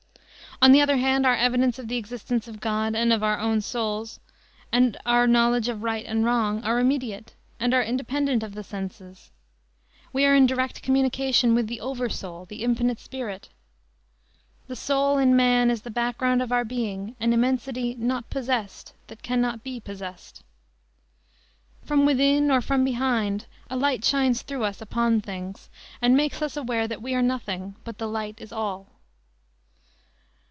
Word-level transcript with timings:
On 0.63 0.71
the 0.73 0.81
other 0.81 0.97
hand 0.97 1.25
our 1.25 1.35
evidence 1.35 1.79
of 1.79 1.87
the 1.87 1.97
existence 1.97 2.47
of 2.47 2.59
God 2.61 2.95
and 2.95 3.11
of 3.11 3.23
our 3.23 3.39
own 3.39 3.61
souls, 3.61 4.19
and 4.71 4.95
our 5.07 5.25
knowledge 5.25 5.67
of 5.67 5.81
right 5.81 6.05
and 6.05 6.23
wrong, 6.23 6.63
are 6.63 6.79
immediate, 6.79 7.33
and 7.59 7.73
are 7.73 7.81
independent 7.81 8.43
of 8.43 8.53
the 8.53 8.63
senses. 8.63 9.31
We 10.13 10.23
are 10.23 10.35
in 10.35 10.45
direct 10.45 10.83
communication 10.83 11.55
with 11.55 11.65
the 11.65 11.79
"Oversoul," 11.81 12.45
the 12.45 12.61
infinite 12.61 12.99
Spirit. 12.99 13.49
"The 14.67 14.75
soul 14.75 15.17
in 15.17 15.35
man 15.35 15.71
is 15.71 15.81
the 15.81 15.89
background 15.89 16.43
of 16.43 16.51
our 16.51 16.63
being 16.63 17.15
an 17.19 17.33
immensity 17.33 17.95
not 17.97 18.29
possessed, 18.29 18.93
that 19.07 19.23
cannot 19.23 19.63
be 19.63 19.79
possessed." 19.79 20.43
"From 21.83 22.05
within 22.05 22.51
or 22.51 22.61
from 22.61 22.83
behind 22.83 23.47
a 23.67 23.75
light 23.75 24.05
shines 24.05 24.43
through 24.43 24.65
us 24.65 24.79
upon 24.79 25.21
things, 25.21 25.69
and 26.03 26.15
makes 26.15 26.39
us 26.39 26.55
aware 26.55 26.87
that 26.87 27.01
we 27.01 27.15
are 27.15 27.23
nothing, 27.23 27.77
but 27.83 27.97
the 27.97 28.05
light 28.07 28.39
is 28.39 28.51
all." 28.53 28.85